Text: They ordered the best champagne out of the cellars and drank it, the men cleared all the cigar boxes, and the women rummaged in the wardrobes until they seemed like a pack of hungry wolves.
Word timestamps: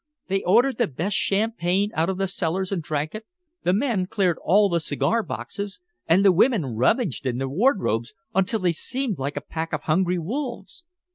They 0.29 0.41
ordered 0.41 0.79
the 0.79 0.87
best 0.87 1.15
champagne 1.15 1.91
out 1.93 2.09
of 2.09 2.17
the 2.17 2.27
cellars 2.27 2.71
and 2.71 2.81
drank 2.81 3.13
it, 3.13 3.27
the 3.61 3.71
men 3.71 4.07
cleared 4.07 4.39
all 4.43 4.67
the 4.67 4.79
cigar 4.79 5.21
boxes, 5.21 5.79
and 6.07 6.25
the 6.25 6.31
women 6.31 6.65
rummaged 6.75 7.27
in 7.27 7.37
the 7.37 7.47
wardrobes 7.47 8.15
until 8.33 8.61
they 8.61 8.71
seemed 8.71 9.19
like 9.19 9.37
a 9.37 9.41
pack 9.41 9.73
of 9.73 9.83
hungry 9.83 10.17
wolves. 10.17 10.83